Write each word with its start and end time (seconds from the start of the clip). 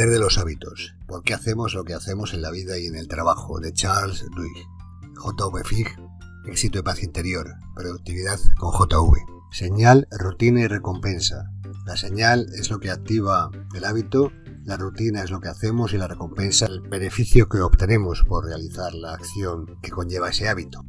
poder 0.00 0.14
de 0.14 0.18
los 0.18 0.38
hábitos. 0.38 0.94
¿Por 1.06 1.22
qué 1.22 1.34
hacemos 1.34 1.74
lo 1.74 1.84
que 1.84 1.92
hacemos 1.92 2.32
en 2.32 2.40
la 2.40 2.50
vida 2.50 2.78
y 2.78 2.86
en 2.86 2.96
el 2.96 3.06
trabajo? 3.06 3.60
De 3.60 3.74
Charles 3.74 4.24
Duhigg. 4.34 4.66
JV 5.14 5.62
Fig. 5.62 5.88
Éxito 6.46 6.78
y 6.78 6.82
paz 6.82 7.02
interior. 7.02 7.52
Productividad 7.74 8.38
con 8.58 8.72
JV. 8.72 9.18
Señal, 9.52 10.08
rutina 10.10 10.62
y 10.62 10.68
recompensa. 10.68 11.50
La 11.84 11.98
señal 11.98 12.46
es 12.54 12.70
lo 12.70 12.80
que 12.80 12.90
activa 12.90 13.50
el 13.74 13.84
hábito, 13.84 14.32
la 14.64 14.78
rutina 14.78 15.22
es 15.22 15.30
lo 15.30 15.38
que 15.38 15.48
hacemos 15.48 15.92
y 15.92 15.98
la 15.98 16.08
recompensa 16.08 16.64
el 16.64 16.80
beneficio 16.80 17.50
que 17.50 17.60
obtenemos 17.60 18.24
por 18.26 18.46
realizar 18.46 18.94
la 18.94 19.12
acción 19.12 19.66
que 19.82 19.90
conlleva 19.90 20.30
ese 20.30 20.48
hábito. 20.48 20.82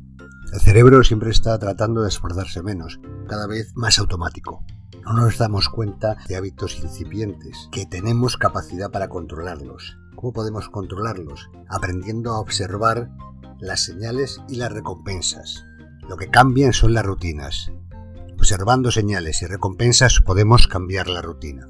El 0.53 0.61
cerebro 0.61 1.03
siempre 1.03 1.31
está 1.31 1.59
tratando 1.59 2.03
de 2.03 2.07
esforzarse 2.07 2.63
menos, 2.63 3.01
cada 3.27 3.45
vez 3.45 3.73
más 3.75 3.99
automático. 3.99 4.63
No 5.03 5.13
nos 5.13 5.37
damos 5.37 5.67
cuenta 5.67 6.17
de 6.27 6.35
hábitos 6.35 6.79
incipientes, 6.79 7.69
que 7.71 7.85
tenemos 7.85 8.37
capacidad 8.37 8.91
para 8.91 9.09
controlarlos. 9.09 9.97
¿Cómo 10.15 10.31
podemos 10.31 10.69
controlarlos? 10.69 11.49
Aprendiendo 11.69 12.33
a 12.33 12.39
observar 12.39 13.09
las 13.59 13.83
señales 13.83 14.41
y 14.47 14.55
las 14.55 14.71
recompensas. 14.71 15.65
Lo 16.07 16.17
que 16.17 16.29
cambian 16.29 16.73
son 16.73 16.93
las 16.93 17.05
rutinas. 17.05 17.71
Observando 18.37 18.91
señales 18.91 19.41
y 19.41 19.47
recompensas 19.47 20.19
podemos 20.19 20.67
cambiar 20.67 21.07
la 21.07 21.21
rutina. 21.21 21.67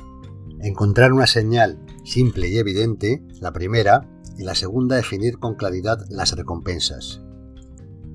Encontrar 0.60 1.14
una 1.14 1.28
señal 1.28 1.80
simple 2.04 2.50
y 2.50 2.58
evidente, 2.58 3.24
la 3.40 3.52
primera, 3.52 4.08
y 4.38 4.44
la 4.44 4.56
segunda 4.56 4.96
definir 4.96 5.38
con 5.38 5.56
claridad 5.56 6.06
las 6.10 6.36
recompensas. 6.36 7.22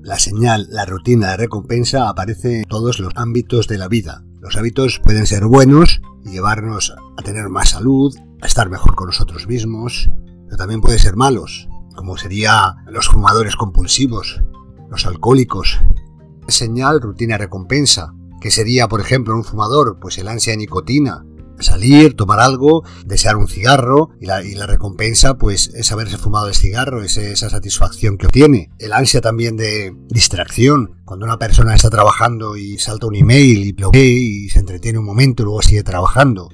La 0.01 0.19
señal, 0.19 0.67
la 0.69 0.85
rutina 0.85 1.31
de 1.31 1.37
recompensa 1.37 2.07
aparece 2.07 2.59
en 2.59 2.65
todos 2.65 2.99
los 2.99 3.13
ámbitos 3.15 3.67
de 3.67 3.77
la 3.77 3.87
vida. 3.87 4.23
Los 4.39 4.55
hábitos 4.55 4.99
pueden 5.03 5.25
ser 5.25 5.45
buenos 5.45 6.01
y 6.23 6.29
llevarnos 6.29 6.93
a 7.17 7.21
tener 7.23 7.49
más 7.49 7.69
salud, 7.69 8.15
a 8.41 8.45
estar 8.45 8.69
mejor 8.69 8.95
con 8.95 9.07
nosotros 9.07 9.47
mismos, 9.47 10.09
pero 10.45 10.57
también 10.57 10.81
pueden 10.81 10.99
ser 10.99 11.15
malos, 11.15 11.67
como 11.95 12.17
sería 12.17 12.75
los 12.87 13.07
fumadores 13.07 13.55
compulsivos, 13.55 14.43
los 14.89 15.05
alcohólicos. 15.05 15.79
Señal, 16.47 17.01
rutina, 17.01 17.37
recompensa, 17.37 18.13
que 18.39 18.51
sería, 18.51 18.87
por 18.87 19.01
ejemplo, 19.01 19.35
un 19.35 19.43
fumador, 19.43 19.99
pues 19.99 20.17
el 20.19 20.27
ansia 20.27 20.53
de 20.53 20.57
nicotina, 20.57 21.25
salir, 21.59 22.15
tomar 22.15 22.39
algo, 22.39 22.83
desear 23.05 23.35
un 23.35 23.47
cigarro 23.47 24.09
y 24.19 24.25
la, 24.25 24.67
recompensa 24.67 25.37
pues 25.37 25.71
es 25.73 25.91
haberse 25.91 26.17
fumado 26.17 26.47
el 26.47 26.55
cigarro, 26.55 27.03
es 27.03 27.17
esa 27.17 27.49
satisfacción 27.49 28.17
que 28.17 28.27
obtiene. 28.27 28.69
El 28.79 28.93
ansia 28.93 29.21
también 29.21 29.55
de 29.57 29.95
distracción, 30.09 31.01
cuando 31.05 31.25
una 31.25 31.39
persona 31.39 31.75
está 31.75 31.89
trabajando 31.89 32.57
y 32.57 32.77
salta 32.77 33.07
un 33.07 33.15
email 33.15 33.65
y 33.65 33.73
lo 33.73 33.91
ve 33.91 34.05
y 34.05 34.49
se 34.49 34.59
entretiene 34.59 34.99
un 34.99 35.05
momento 35.05 35.43
y 35.43 35.45
luego 35.45 35.61
sigue 35.61 35.83
trabajando. 35.83 36.49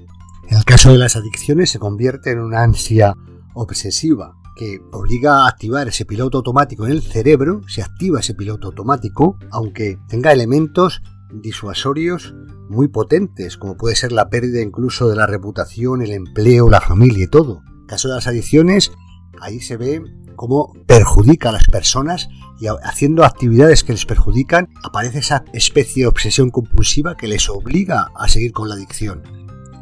En 0.49 0.57
el 0.57 0.65
caso 0.65 0.91
de 0.91 0.97
las 0.97 1.15
adicciones 1.15 1.71
se 1.71 1.79
convierte 1.79 2.31
en 2.31 2.39
una 2.39 2.61
ansia 2.61 3.15
obsesiva 3.55 4.35
que 4.55 4.81
obliga 4.91 5.43
a 5.43 5.47
activar 5.47 5.87
ese 5.87 6.05
piloto 6.05 6.37
automático 6.37 6.85
en 6.85 6.91
el 6.91 7.01
cerebro, 7.01 7.61
se 7.67 7.81
activa 7.81 8.19
ese 8.19 8.35
piloto 8.35 8.67
automático, 8.67 9.37
aunque 9.51 9.97
tenga 10.07 10.31
elementos 10.31 11.01
disuasorios 11.33 12.35
muy 12.73 12.87
potentes, 12.89 13.57
como 13.57 13.77
puede 13.77 13.95
ser 13.95 14.11
la 14.11 14.29
pérdida 14.29 14.61
incluso 14.61 15.07
de 15.07 15.15
la 15.15 15.27
reputación, 15.27 16.01
el 16.01 16.11
empleo, 16.11 16.69
la 16.69 16.81
familia 16.81 17.23
y 17.23 17.27
todo. 17.27 17.61
En 17.81 17.87
caso 17.87 18.09
de 18.09 18.15
las 18.15 18.27
adicciones, 18.27 18.91
ahí 19.39 19.59
se 19.59 19.77
ve 19.77 20.01
cómo 20.35 20.73
perjudica 20.87 21.49
a 21.49 21.53
las 21.53 21.67
personas 21.67 22.27
y 22.59 22.67
haciendo 22.83 23.23
actividades 23.23 23.83
que 23.83 23.93
les 23.93 24.05
perjudican, 24.05 24.69
aparece 24.83 25.19
esa 25.19 25.43
especie 25.53 26.03
de 26.03 26.07
obsesión 26.07 26.49
compulsiva 26.49 27.15
que 27.15 27.27
les 27.27 27.49
obliga 27.49 28.11
a 28.15 28.27
seguir 28.27 28.51
con 28.51 28.69
la 28.69 28.75
adicción. 28.75 29.23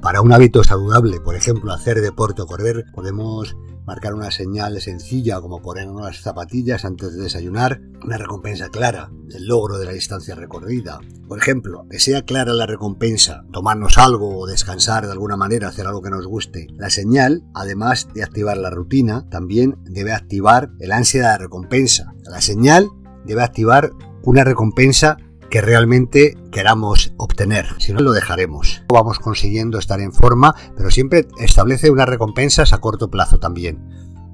Para 0.02 0.22
un 0.22 0.34
hábito 0.34 0.64
saludable, 0.64 1.20
por 1.20 1.36
ejemplo, 1.36 1.72
hacer 1.72 2.02
deporte 2.02 2.42
o 2.42 2.48
correr, 2.48 2.86
podemos 2.94 3.56
marcar 3.86 4.14
una 4.14 4.32
señal 4.32 4.80
sencilla 4.82 5.42
como 5.42 5.62
poner 5.62 5.88
unas 5.88 6.22
zapatillas 6.22 6.86
antes 6.86 7.16
de 7.16 7.24
desayunar, 7.24 7.82
una 8.04 8.18
recompensa 8.18 8.70
clara 8.70 9.12
del 9.26 9.48
logro 9.48 9.78
de 9.78 9.86
la 9.86 9.92
distancia 9.92 10.36
recorrida. 10.36 11.00
Por 11.28 11.38
ejemplo, 11.38 11.86
que 11.90 12.00
sea 12.00 12.24
clara 12.24 12.54
la 12.54 12.66
recompensa, 12.66 13.44
tomarnos 13.52 13.98
algo 13.98 14.38
o 14.38 14.48
descansar 14.48 15.06
de 15.06 15.12
alguna 15.12 15.38
manera, 15.38 15.70
hacer 15.70 15.88
algo 15.88 16.02
que 16.02 16.10
nos 16.10 16.28
guste. 16.28 16.68
La 16.78 16.90
señal, 16.90 17.44
además 17.54 18.08
de 18.14 18.24
activar 18.24 18.58
la 18.58 18.70
rutina, 18.70 19.28
también 19.30 19.78
debe 19.86 20.14
activar 20.14 20.72
el 20.80 20.92
ansia 20.92 21.32
de 21.32 21.38
recompensa. 21.38 22.14
La 22.24 22.42
señal 22.42 22.90
debe 23.26 23.44
activar 23.44 23.92
una 24.24 24.44
recompensa 24.44 25.18
que 25.52 25.62
realmente 25.62 26.38
queramos 26.50 27.14
obtener. 27.18 27.68
Si 27.78 27.94
no, 27.94 28.00
lo 28.00 28.14
dejaremos. 28.14 28.84
Vamos 28.88 29.20
consiguiendo 29.20 29.78
estar 29.78 30.00
en 30.00 30.14
forma, 30.14 30.56
pero 30.78 30.90
siempre 30.90 31.28
establece 31.38 31.92
unas 31.92 32.08
recompensas 32.08 32.74
a 32.74 32.80
corto 32.80 33.12
plazo 33.12 33.38
también. 33.38 33.86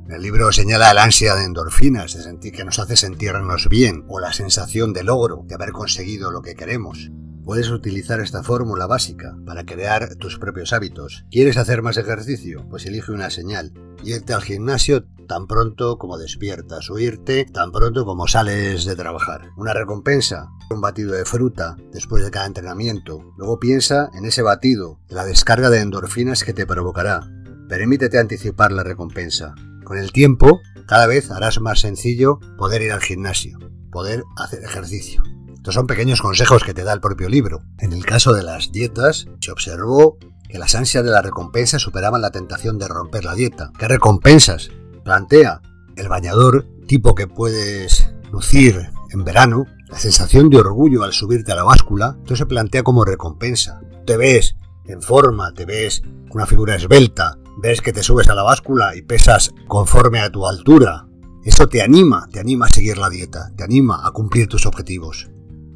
El 0.07 0.21
libro 0.21 0.53
señala 0.53 0.91
el 0.91 0.99
ansia 0.99 1.35
de 1.35 1.43
endorfinas, 1.43 2.13
de 2.13 2.21
sentir 2.21 2.53
que 2.53 2.63
nos 2.63 2.79
hace 2.79 2.95
sentirnos 2.95 3.67
bien, 3.67 4.05
o 4.07 4.19
la 4.19 4.31
sensación 4.31 4.93
de 4.93 5.03
logro, 5.03 5.43
de 5.45 5.55
haber 5.55 5.71
conseguido 5.71 6.31
lo 6.31 6.41
que 6.41 6.55
queremos. 6.55 7.11
Puedes 7.43 7.71
utilizar 7.71 8.19
esta 8.19 8.43
fórmula 8.43 8.85
básica 8.85 9.35
para 9.45 9.65
crear 9.65 10.15
tus 10.17 10.37
propios 10.37 10.71
hábitos. 10.71 11.25
¿Quieres 11.31 11.57
hacer 11.57 11.81
más 11.81 11.97
ejercicio? 11.97 12.67
Pues 12.69 12.85
elige 12.85 13.11
una 13.11 13.31
señal. 13.31 13.73
Irte 14.03 14.33
al 14.33 14.43
gimnasio 14.43 15.05
tan 15.27 15.47
pronto 15.47 15.97
como 15.97 16.17
despiertas 16.17 16.89
o 16.89 16.97
irte 16.97 17.45
tan 17.45 17.71
pronto 17.71 18.05
como 18.05 18.27
sales 18.27 18.85
de 18.85 18.95
trabajar. 18.95 19.49
Una 19.57 19.73
recompensa, 19.73 20.49
un 20.69 20.81
batido 20.81 21.13
de 21.13 21.25
fruta 21.25 21.75
después 21.91 22.23
de 22.23 22.31
cada 22.31 22.47
entrenamiento. 22.47 23.33
Luego 23.37 23.59
piensa 23.59 24.09
en 24.13 24.25
ese 24.25 24.41
batido, 24.41 24.99
la 25.09 25.25
descarga 25.25 25.69
de 25.69 25.81
endorfinas 25.81 26.43
que 26.43 26.53
te 26.53 26.65
provocará. 26.65 27.29
Permítete 27.69 28.17
anticipar 28.17 28.71
la 28.71 28.83
recompensa. 28.83 29.53
Con 29.83 29.97
el 29.97 30.11
tiempo, 30.11 30.61
cada 30.87 31.05
vez 31.05 31.29
harás 31.31 31.59
más 31.59 31.81
sencillo 31.81 32.39
poder 32.57 32.81
ir 32.81 32.91
al 32.91 33.01
gimnasio, 33.01 33.59
poder 33.91 34.23
hacer 34.37 34.63
ejercicio. 34.63 35.21
Estos 35.53 35.75
son 35.75 35.87
pequeños 35.87 36.21
consejos 36.21 36.63
que 36.63 36.73
te 36.73 36.85
da 36.85 36.93
el 36.93 37.01
propio 37.01 37.27
libro. 37.27 37.61
En 37.79 37.91
el 37.91 38.05
caso 38.05 38.33
de 38.33 38.41
las 38.41 38.71
dietas, 38.71 39.27
se 39.41 39.51
observó 39.51 40.17
que 40.47 40.59
las 40.59 40.75
ansias 40.75 41.03
de 41.03 41.11
la 41.11 41.21
recompensa 41.21 41.77
superaban 41.77 42.21
la 42.21 42.31
tentación 42.31 42.77
de 42.79 42.87
romper 42.87 43.25
la 43.25 43.35
dieta. 43.35 43.71
¿Qué 43.77 43.87
recompensas? 43.87 44.69
Plantea 45.07 45.61
el 45.95 46.09
bañador 46.09 46.67
tipo 46.85 47.15
que 47.15 47.27
puedes 47.27 48.09
lucir 48.29 48.91
en 49.09 49.23
verano, 49.23 49.65
la 49.87 49.97
sensación 49.97 50.49
de 50.49 50.57
orgullo 50.57 51.05
al 51.05 51.13
subirte 51.13 51.53
a 51.53 51.55
la 51.55 51.63
báscula, 51.63 52.17
esto 52.19 52.35
se 52.35 52.45
plantea 52.45 52.83
como 52.83 53.05
recompensa. 53.05 53.79
Te 54.05 54.17
ves 54.17 54.57
en 54.85 55.01
forma, 55.01 55.53
te 55.53 55.63
ves 55.63 56.01
con 56.01 56.41
una 56.41 56.45
figura 56.45 56.75
esbelta, 56.75 57.37
ves 57.61 57.79
que 57.79 57.93
te 57.93 58.03
subes 58.03 58.27
a 58.27 58.35
la 58.35 58.43
báscula 58.43 58.97
y 58.97 59.01
pesas 59.01 59.53
conforme 59.69 60.19
a 60.19 60.29
tu 60.29 60.45
altura. 60.45 61.07
Eso 61.45 61.69
te 61.69 61.81
anima, 61.81 62.27
te 62.29 62.41
anima 62.41 62.65
a 62.65 62.69
seguir 62.69 62.97
la 62.97 63.09
dieta, 63.09 63.53
te 63.55 63.63
anima 63.63 64.05
a 64.05 64.11
cumplir 64.11 64.49
tus 64.49 64.65
objetivos. 64.65 65.29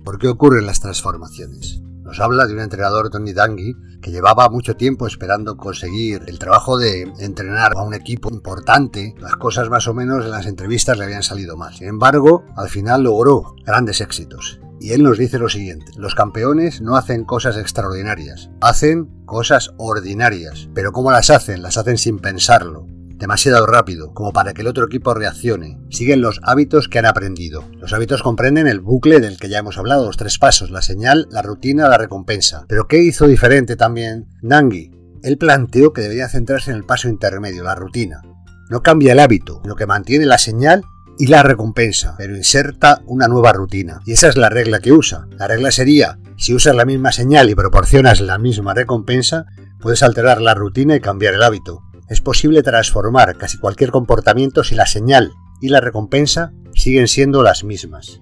¿Por 0.04 0.20
qué 0.20 0.28
ocurren 0.28 0.66
las 0.66 0.82
transformaciones? 0.82 1.82
Nos 2.04 2.20
habla 2.20 2.48
de 2.48 2.54
un 2.54 2.60
entrenador, 2.60 3.10
Tony 3.10 3.34
Dangui, 3.34 3.76
que 4.02 4.12
llevaba 4.12 4.50
mucho 4.50 4.76
tiempo 4.76 5.08
esperando 5.08 5.56
conseguir 5.58 6.24
el 6.28 6.40
trabajo 6.40 6.78
de 6.78 7.04
entrenar 7.20 7.74
a 7.76 7.84
un 7.84 7.94
equipo 7.94 8.30
importante. 8.30 9.16
Las 9.20 9.36
cosas 9.36 9.70
más 9.70 9.88
o 9.88 9.94
menos 9.94 10.26
en 10.26 10.32
las 10.32 10.48
entrevistas 10.48 10.98
le 10.98 11.06
habían 11.06 11.24
salido 11.24 11.58
mal. 11.58 11.74
Sin 11.74 11.88
embargo, 11.88 12.44
al 12.58 12.70
final 12.70 13.04
logró 13.04 13.56
grandes 13.66 14.02
éxitos. 14.02 14.60
Y 14.80 14.94
él 14.94 15.04
nos 15.04 15.20
dice 15.20 15.38
lo 15.38 15.48
siguiente, 15.48 15.92
los 15.96 16.16
campeones 16.16 16.82
no 16.82 16.96
hacen 16.96 17.24
cosas 17.24 17.56
extraordinarias, 17.56 18.50
hacen 18.62 19.26
cosas 19.26 19.76
ordinarias. 19.78 20.70
Pero 20.74 20.92
¿cómo 20.92 21.12
las 21.12 21.30
hacen? 21.30 21.62
Las 21.62 21.78
hacen 21.78 22.00
sin 22.00 22.18
pensarlo, 22.18 22.88
demasiado 23.22 23.68
rápido 23.68 24.14
como 24.14 24.34
para 24.34 24.54
que 24.54 24.62
el 24.62 24.68
otro 24.68 24.86
equipo 24.86 25.14
reaccione. 25.14 25.80
Siguen 25.90 26.22
los 26.22 26.42
hábitos 26.44 26.88
que 26.90 27.00
han 27.00 27.06
aprendido. 27.06 27.64
Los 27.78 27.94
hábitos 27.94 28.24
comprenden 28.24 28.68
el 28.68 28.82
bucle 28.82 29.20
del 29.20 29.38
que 29.38 29.48
ya 29.48 29.60
hemos 29.60 29.78
hablado, 29.78 30.08
los 30.08 30.18
tres 30.18 30.40
pasos, 30.40 30.72
la 30.72 30.82
señal, 30.82 31.28
la 31.30 31.44
rutina, 31.44 31.88
la 31.88 32.00
recompensa. 32.00 32.66
Pero 32.68 32.88
¿qué 32.88 32.98
hizo 32.98 33.28
diferente 33.28 33.76
también 33.76 34.28
Nangui? 34.42 34.92
Él 35.24 35.38
planteó 35.38 35.94
que 35.94 36.02
debería 36.02 36.28
centrarse 36.28 36.72
en 36.72 36.78
el 36.78 36.84
paso 36.84 37.08
intermedio, 37.08 37.64
la 37.64 37.76
rutina. 37.76 38.24
No 38.72 38.82
cambia 38.82 39.12
el 39.14 39.20
hábito, 39.20 39.62
lo 39.66 39.76
que 39.76 39.86
mantiene 39.86 40.26
la 40.26 40.40
señal 40.40 40.84
y 41.20 41.28
la 41.28 41.44
recompensa, 41.44 42.16
pero 42.18 42.36
inserta 42.36 43.04
una 43.06 43.28
nueva 43.28 43.54
rutina. 43.54 44.00
Y 44.06 44.14
esa 44.14 44.30
es 44.30 44.36
la 44.36 44.50
regla 44.50 44.80
que 44.80 44.92
usa. 44.92 45.28
La 45.38 45.48
regla 45.48 45.70
sería, 45.70 46.18
si 46.38 46.56
usas 46.56 46.76
la 46.76 46.86
misma 46.86 47.12
señal 47.12 47.52
y 47.52 47.56
proporcionas 47.56 48.20
la 48.20 48.40
misma 48.40 48.74
recompensa, 48.74 49.46
puedes 49.80 50.02
alterar 50.02 50.42
la 50.42 50.56
rutina 50.56 50.96
y 50.96 51.02
cambiar 51.02 51.36
el 51.36 51.44
hábito. 51.44 51.84
Es 52.12 52.20
posible 52.20 52.62
transformar 52.62 53.38
casi 53.38 53.58
cualquier 53.58 53.90
comportamiento 53.90 54.66
si 54.66 54.76
la 54.76 54.86
señal 54.86 55.32
y 55.62 55.70
la 55.70 55.80
recompensa 55.80 56.52
siguen 56.74 57.08
siendo 57.08 57.42
las 57.42 57.64
mismas. 57.64 58.20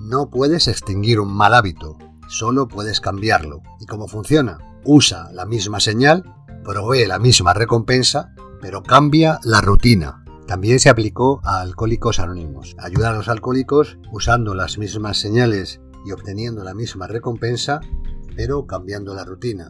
No 0.00 0.30
puedes 0.30 0.68
extinguir 0.68 1.20
un 1.20 1.30
mal 1.30 1.52
hábito, 1.52 1.98
solo 2.28 2.66
puedes 2.66 2.98
cambiarlo. 3.02 3.60
¿Y 3.78 3.84
cómo 3.84 4.08
funciona? 4.08 4.56
Usa 4.86 5.30
la 5.34 5.44
misma 5.44 5.80
señal, 5.80 6.24
provee 6.64 7.04
la 7.06 7.18
misma 7.18 7.52
recompensa, 7.52 8.32
pero 8.62 8.82
cambia 8.82 9.38
la 9.44 9.60
rutina. 9.60 10.24
También 10.46 10.80
se 10.80 10.88
aplicó 10.88 11.42
a 11.44 11.60
alcohólicos 11.60 12.20
anónimos. 12.20 12.74
Ayuda 12.78 13.10
a 13.10 13.12
los 13.12 13.28
alcohólicos 13.28 13.98
usando 14.12 14.54
las 14.54 14.78
mismas 14.78 15.18
señales 15.18 15.82
y 16.06 16.12
obteniendo 16.12 16.64
la 16.64 16.72
misma 16.72 17.06
recompensa, 17.06 17.80
pero 18.34 18.66
cambiando 18.66 19.14
la 19.14 19.26
rutina. 19.26 19.68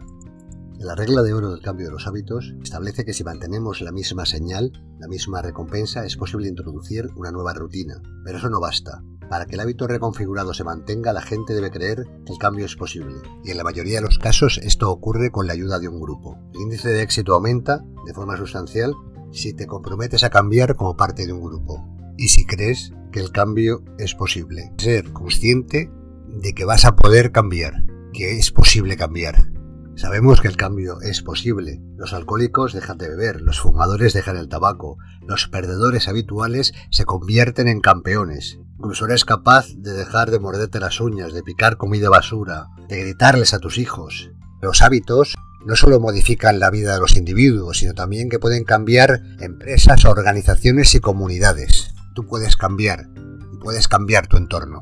La 0.81 0.95
regla 0.95 1.23
de 1.23 1.35
oro 1.35 1.51
del 1.51 1.61
cambio 1.61 1.89
de 1.89 1.93
los 1.93 2.07
hábitos 2.07 2.55
establece 2.63 3.05
que 3.05 3.13
si 3.13 3.23
mantenemos 3.23 3.83
la 3.83 3.93
misma 3.93 4.25
señal, 4.25 4.73
la 4.99 5.09
misma 5.09 5.43
recompensa, 5.43 6.07
es 6.07 6.17
posible 6.17 6.49
introducir 6.49 7.11
una 7.17 7.31
nueva 7.31 7.53
rutina. 7.53 8.01
Pero 8.25 8.39
eso 8.39 8.49
no 8.49 8.61
basta. 8.61 9.03
Para 9.29 9.45
que 9.45 9.57
el 9.57 9.61
hábito 9.61 9.87
reconfigurado 9.87 10.55
se 10.55 10.65
mantenga, 10.65 11.13
la 11.13 11.21
gente 11.21 11.53
debe 11.53 11.71
creer 11.71 12.07
que 12.25 12.33
el 12.33 12.39
cambio 12.39 12.65
es 12.65 12.77
posible. 12.77 13.17
Y 13.45 13.51
en 13.51 13.59
la 13.59 13.63
mayoría 13.63 13.97
de 13.97 14.07
los 14.07 14.19
casos 14.19 14.59
esto 14.63 14.91
ocurre 14.91 15.31
con 15.31 15.47
la 15.47 15.53
ayuda 15.53 15.79
de 15.81 15.89
un 15.89 16.01
grupo. 16.01 16.39
El 16.55 16.63
índice 16.63 16.89
de 16.89 17.03
éxito 17.03 17.35
aumenta 17.35 17.85
de 18.07 18.15
forma 18.15 18.39
sustancial 18.39 18.95
si 19.33 19.53
te 19.53 19.67
comprometes 19.67 20.25
a 20.25 20.31
cambiar 20.31 20.77
como 20.77 20.97
parte 20.97 21.27
de 21.27 21.35
un 21.35 21.43
grupo. 21.43 21.87
Y 22.17 22.29
si 22.29 22.47
crees 22.47 22.95
que 23.13 23.21
el 23.21 23.33
cambio 23.33 23.85
es 23.99 24.15
posible. 24.15 24.73
Ser 24.79 25.13
consciente 25.13 25.91
de 26.27 26.55
que 26.55 26.65
vas 26.65 26.87
a 26.87 26.97
poder 26.97 27.33
cambiar, 27.33 27.85
que 28.15 28.39
es 28.39 28.51
posible 28.51 28.97
cambiar. 28.97 29.50
Sabemos 29.97 30.41
que 30.41 30.49
el 30.49 30.57
cambio 30.57 31.01
es 31.03 31.23
posible. 31.23 31.81
Los 31.97 32.13
alcohólicos 32.13 32.73
dejan 32.73 32.99
de 32.99 33.09
beber, 33.09 33.43
los 33.43 33.61
fumadores 33.61 34.13
dejan 34.13 34.37
el 34.37 34.49
tabaco, 34.49 34.97
los 35.27 35.49
perdedores 35.49 36.09
habituales 36.09 36.73
se 36.91 37.05
convierten 37.05 37.69
en 37.69 37.81
campeones. 37.81 38.59
Incluso 38.79 39.05
eres 39.05 39.25
capaz 39.25 39.67
de 39.77 39.93
dejar 39.93 40.31
de 40.31 40.39
morderte 40.39 40.81
las 40.81 41.01
uñas, 41.01 41.35
de 41.35 41.43
picar 41.43 41.77
comida 41.77 42.09
basura, 42.09 42.69
de 42.89 43.01
gritarles 43.01 43.53
a 43.53 43.59
tus 43.59 43.77
hijos. 43.77 44.31
Los 44.63 44.81
hábitos 44.81 45.37
no 45.67 45.77
solo 45.77 46.01
modifican 46.01 46.59
la 46.59 46.71
vida 46.71 46.95
de 46.95 47.01
los 47.01 47.17
individuos, 47.17 47.79
sino 47.79 47.93
también 47.93 48.31
que 48.31 48.39
pueden 48.39 48.65
cambiar 48.65 49.21
empresas, 49.41 50.05
organizaciones 50.07 50.95
y 50.95 51.01
comunidades. 51.01 51.93
Tú 52.15 52.27
puedes 52.27 52.57
cambiar 52.57 53.07
y 53.53 53.59
puedes 53.59 53.87
cambiar 53.87 54.27
tu 54.27 54.39
entorno. 54.39 54.81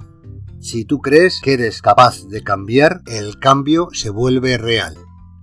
Si 0.60 0.84
tú 0.84 1.00
crees 1.00 1.40
que 1.40 1.52
eres 1.52 1.82
capaz 1.82 2.26
de 2.26 2.42
cambiar, 2.42 3.02
el 3.06 3.38
cambio 3.38 3.90
se 3.92 4.10
vuelve 4.10 4.58
real. 4.58 4.96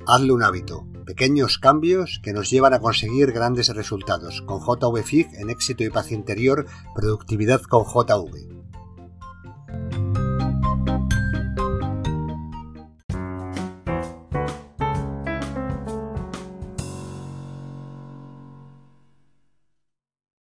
Hazle 0.06 0.34
un 0.34 0.44
hábito. 0.44 0.86
Pequeños 1.06 1.58
cambios 1.58 2.20
que 2.22 2.34
nos 2.34 2.50
llevan 2.50 2.74
a 2.74 2.80
conseguir 2.80 3.32
grandes 3.32 3.70
resultados. 3.70 4.42
Con 4.42 4.60
JV 4.60 5.28
en 5.40 5.50
éxito 5.50 5.86
y 5.86 5.90
paz 5.90 6.12
interior, 6.12 6.66
productividad 6.94 7.62
con 7.62 7.86
JV. 7.86 8.65